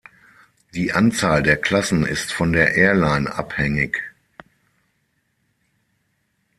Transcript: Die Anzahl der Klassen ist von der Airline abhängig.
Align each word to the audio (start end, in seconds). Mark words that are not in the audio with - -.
Die 0.73 0.93
Anzahl 0.93 1.43
der 1.43 1.57
Klassen 1.57 2.07
ist 2.07 2.33
von 2.33 2.53
der 2.53 2.73
Airline 2.75 3.31
abhängig. 3.35 4.01